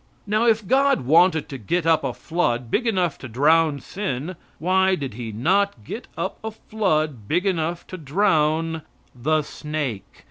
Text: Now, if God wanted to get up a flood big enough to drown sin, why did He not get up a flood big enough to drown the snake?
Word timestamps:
Now, 0.25 0.47
if 0.47 0.67
God 0.67 1.01
wanted 1.01 1.47
to 1.49 1.59
get 1.59 1.85
up 1.85 2.03
a 2.03 2.11
flood 2.11 2.71
big 2.71 2.87
enough 2.87 3.19
to 3.19 3.27
drown 3.27 3.79
sin, 3.81 4.35
why 4.57 4.95
did 4.95 5.13
He 5.13 5.31
not 5.31 5.83
get 5.83 6.07
up 6.17 6.39
a 6.43 6.49
flood 6.49 7.27
big 7.27 7.45
enough 7.45 7.85
to 7.85 7.99
drown 7.99 8.81
the 9.13 9.43
snake? 9.43 10.19